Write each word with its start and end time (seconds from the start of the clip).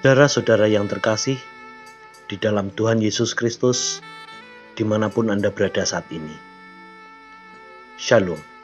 Saudara-saudara 0.00 0.64
yang 0.64 0.88
terkasih, 0.88 1.36
di 2.24 2.40
dalam 2.40 2.72
Tuhan 2.72 3.04
Yesus 3.04 3.36
Kristus, 3.36 4.00
di 4.72 4.80
mana 4.80 5.12
pun 5.12 5.28
Anda 5.28 5.52
berada 5.52 5.84
saat 5.84 6.08
ini. 6.08 6.32
Shalom. 8.00 8.59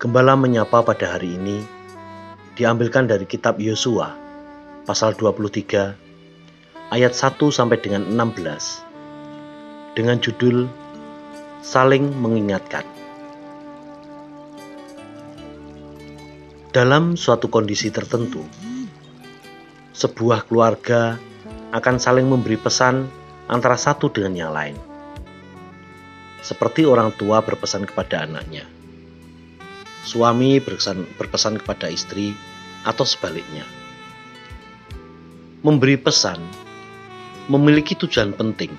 Gembala 0.00 0.32
menyapa 0.32 0.80
pada 0.80 1.12
hari 1.12 1.36
ini 1.36 1.60
diambilkan 2.56 3.04
dari 3.04 3.28
kitab 3.28 3.60
Yosua, 3.60 4.16
pasal 4.88 5.12
23, 5.12 5.92
ayat 6.88 7.12
1 7.12 7.36
sampai 7.52 7.76
dengan 7.84 8.08
16, 8.08 8.80
dengan 9.92 10.16
judul 10.16 10.72
Saling 11.60 12.16
Mengingatkan. 12.16 12.88
Dalam 16.72 17.20
suatu 17.20 17.52
kondisi 17.52 17.92
tertentu, 17.92 18.40
sebuah 19.92 20.48
keluarga 20.48 21.20
akan 21.76 22.00
saling 22.00 22.24
memberi 22.24 22.56
pesan 22.56 23.04
antara 23.52 23.76
satu 23.76 24.08
dengan 24.08 24.32
yang 24.32 24.56
lain. 24.56 24.80
Seperti 26.40 26.88
orang 26.88 27.12
tua 27.20 27.44
berpesan 27.44 27.84
kepada 27.84 28.24
anaknya. 28.24 28.79
Suami 30.00 30.56
berpesan, 30.58 31.04
berpesan 31.20 31.60
kepada 31.60 31.92
istri 31.92 32.32
atau 32.88 33.04
sebaliknya. 33.04 33.64
Memberi 35.60 36.00
pesan 36.00 36.40
memiliki 37.52 37.92
tujuan 37.92 38.32
penting 38.32 38.72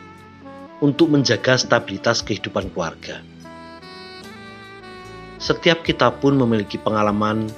untuk 0.82 1.14
menjaga 1.14 1.54
stabilitas 1.62 2.26
kehidupan 2.26 2.74
keluarga. 2.74 3.22
Setiap 5.38 5.86
kita 5.86 6.10
pun 6.22 6.38
memiliki 6.38 6.82
pengalaman 6.82 7.50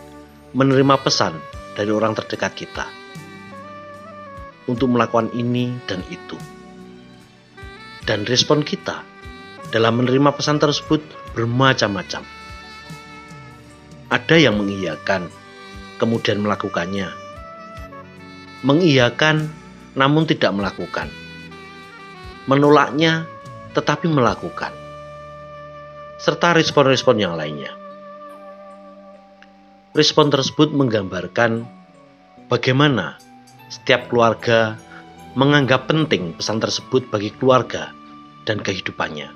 menerima 0.52 0.96
pesan 1.04 1.36
dari 1.76 1.92
orang 1.92 2.16
terdekat 2.16 2.52
kita 2.56 2.86
untuk 4.68 4.92
melakukan 4.92 5.32
ini 5.36 5.76
dan 5.88 6.04
itu. 6.12 6.36
Dan 8.04 8.28
respon 8.28 8.64
kita 8.64 9.04
dalam 9.72 10.04
menerima 10.04 10.36
pesan 10.36 10.60
tersebut 10.60 11.00
bermacam-macam. 11.36 12.43
Ada 14.14 14.38
yang 14.38 14.62
mengiyakan, 14.62 15.26
kemudian 15.98 16.46
melakukannya. 16.46 17.10
Mengiyakan, 18.62 19.50
namun 19.98 20.30
tidak 20.30 20.54
melakukan. 20.54 21.10
Menolaknya, 22.46 23.26
tetapi 23.74 24.06
melakukan. 24.06 24.70
Serta 26.22 26.54
respon-respon 26.54 27.18
yang 27.18 27.34
lainnya. 27.34 27.74
Respon 29.98 30.30
tersebut 30.30 30.70
menggambarkan 30.70 31.66
bagaimana 32.54 33.18
setiap 33.74 34.14
keluarga 34.14 34.78
menganggap 35.34 35.90
penting 35.90 36.38
pesan 36.38 36.62
tersebut 36.62 37.10
bagi 37.10 37.34
keluarga 37.34 37.90
dan 38.46 38.62
kehidupannya. 38.62 39.34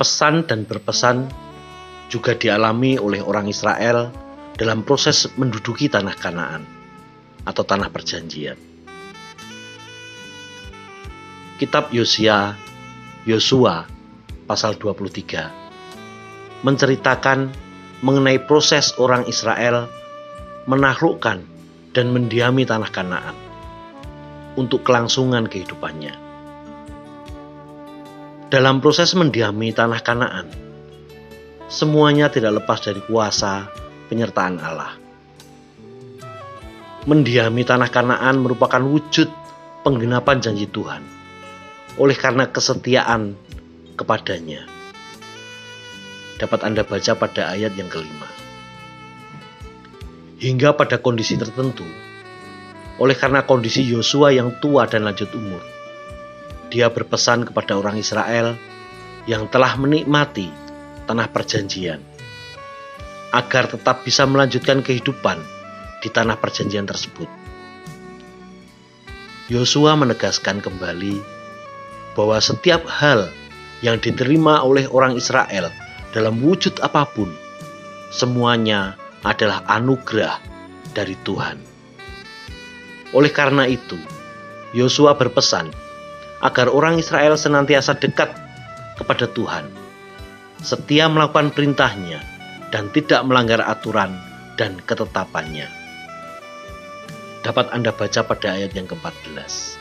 Pesan 0.00 0.48
dan 0.48 0.64
berpesan 0.64 1.47
juga 2.08 2.32
dialami 2.34 2.96
oleh 2.96 3.20
orang 3.20 3.46
Israel 3.48 4.08
dalam 4.56 4.82
proses 4.82 5.28
menduduki 5.36 5.86
tanah 5.86 6.16
Kanaan 6.16 6.62
atau 7.44 7.62
tanah 7.62 7.88
perjanjian. 7.92 8.58
Kitab 11.60 11.92
Yosia 11.94 12.56
Yosua 13.28 13.86
pasal 14.48 14.80
23 14.80 16.64
menceritakan 16.64 17.52
mengenai 18.02 18.40
proses 18.42 18.94
orang 18.98 19.26
Israel 19.28 19.90
menaklukkan 20.66 21.42
dan 21.92 22.06
mendiami 22.14 22.62
tanah 22.62 22.90
Kanaan 22.90 23.36
untuk 24.58 24.82
kelangsungan 24.82 25.46
kehidupannya. 25.46 26.14
Dalam 28.48 28.80
proses 28.80 29.12
mendiami 29.12 29.74
tanah 29.76 30.00
Kanaan, 30.00 30.67
semuanya 31.68 32.32
tidak 32.32 32.64
lepas 32.64 32.80
dari 32.80 33.04
kuasa 33.04 33.68
penyertaan 34.08 34.56
Allah. 34.58 34.96
Mendiami 37.04 37.64
tanah 37.64 37.88
Kanaan 37.88 38.40
merupakan 38.40 38.80
wujud 38.80 39.28
penggenapan 39.84 40.40
janji 40.40 40.68
Tuhan 40.68 41.04
oleh 42.00 42.16
karena 42.16 42.48
kesetiaan 42.48 43.36
kepadanya. 43.96 44.64
Dapat 46.40 46.60
Anda 46.64 46.82
baca 46.84 47.12
pada 47.18 47.52
ayat 47.52 47.74
yang 47.76 47.90
kelima 47.92 48.28
hingga 50.38 50.74
pada 50.74 51.02
kondisi 51.02 51.34
tertentu. 51.34 51.84
Oleh 52.98 53.14
karena 53.14 53.46
kondisi 53.46 53.86
Yosua 53.86 54.34
yang 54.34 54.58
tua 54.58 54.90
dan 54.90 55.06
lanjut 55.06 55.30
umur, 55.34 55.62
dia 56.70 56.90
berpesan 56.90 57.46
kepada 57.46 57.78
orang 57.78 57.98
Israel 57.98 58.58
yang 59.30 59.46
telah 59.46 59.78
menikmati 59.78 60.50
tanah 61.08 61.32
perjanjian 61.32 62.04
agar 63.32 63.72
tetap 63.72 64.04
bisa 64.04 64.28
melanjutkan 64.28 64.84
kehidupan 64.84 65.40
di 66.04 66.08
tanah 66.12 66.36
perjanjian 66.36 66.84
tersebut. 66.84 67.28
Yosua 69.48 69.96
menegaskan 69.96 70.60
kembali 70.60 71.16
bahwa 72.12 72.36
setiap 72.36 72.84
hal 72.84 73.32
yang 73.80 73.96
diterima 73.96 74.60
oleh 74.60 74.84
orang 74.92 75.16
Israel 75.16 75.72
dalam 76.12 76.40
wujud 76.44 76.76
apa 76.84 77.08
pun, 77.08 77.32
semuanya 78.12 78.96
adalah 79.24 79.64
anugerah 79.68 80.36
dari 80.92 81.16
Tuhan. 81.24 81.56
Oleh 83.16 83.32
karena 83.32 83.64
itu, 83.64 83.96
Yosua 84.76 85.16
berpesan 85.16 85.72
agar 86.44 86.68
orang 86.68 87.00
Israel 87.00 87.40
senantiasa 87.40 87.96
dekat 87.96 88.28
kepada 89.00 89.24
Tuhan, 89.32 89.64
setia 90.62 91.06
melakukan 91.06 91.54
perintahnya, 91.54 92.18
dan 92.68 92.92
tidak 92.92 93.24
melanggar 93.24 93.64
aturan 93.64 94.12
dan 94.60 94.76
ketetapannya. 94.84 95.68
Dapat 97.46 97.72
Anda 97.72 97.94
baca 97.94 98.20
pada 98.26 98.58
ayat 98.58 98.76
yang 98.76 98.90
ke-14. 98.90 99.78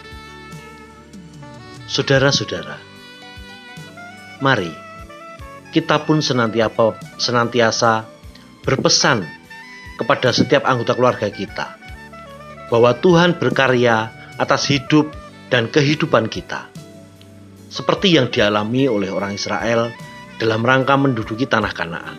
Saudara-saudara, 1.88 2.77
mari 4.39 4.71
kita 5.73 6.03
pun 6.07 6.23
senantiasa, 6.23 6.95
senantiasa 7.19 8.07
berpesan 8.63 9.25
kepada 9.99 10.31
setiap 10.31 10.63
anggota 10.63 10.94
keluarga 10.95 11.27
kita 11.27 11.75
bahwa 12.67 12.91
Tuhan 12.99 13.39
berkarya 13.39 14.11
atas 14.38 14.67
hidup 14.69 15.09
dan 15.47 15.71
kehidupan 15.71 16.27
kita, 16.27 16.67
seperti 17.71 18.19
yang 18.19 18.27
dialami 18.27 18.85
oleh 18.91 19.09
orang 19.09 19.33
Israel 19.33 19.89
dalam 20.38 20.62
rangka 20.62 20.94
menduduki 20.98 21.50
tanah 21.50 21.74
Kanaan. 21.74 22.18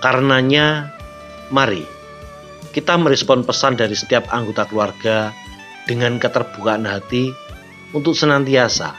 Karenanya, 0.00 0.90
mari 1.50 1.84
kita 2.70 2.94
merespon 2.94 3.42
pesan 3.42 3.74
dari 3.74 3.98
setiap 3.98 4.30
anggota 4.30 4.66
keluarga 4.66 5.34
dengan 5.90 6.22
keterbukaan 6.22 6.86
hati 6.86 7.34
untuk 7.90 8.14
senantiasa 8.14 8.94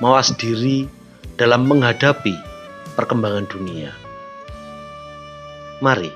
mawas 0.00 0.32
diri 0.40 0.88
dalam 1.36 1.68
menghadapi 1.68 2.32
perkembangan 2.96 3.46
dunia. 3.48 3.92
Mari 5.84 6.12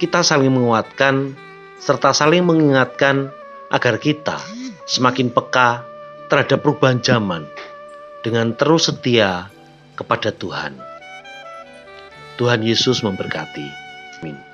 kita 0.00 0.24
saling 0.24 0.52
menguatkan 0.52 1.36
serta 1.76 2.16
saling 2.16 2.44
mengingatkan 2.44 3.32
agar 3.68 4.00
kita 4.00 4.40
semakin 4.88 5.28
peka 5.28 5.84
terhadap 6.32 6.64
perubahan 6.64 7.00
zaman 7.04 7.44
dengan 8.24 8.56
terus 8.56 8.88
setia 8.88 9.52
kepada 10.00 10.32
Tuhan. 10.32 10.72
Tuhan 12.40 12.64
Yesus 12.64 13.04
memberkati. 13.04 13.68
Amin. 14.24 14.49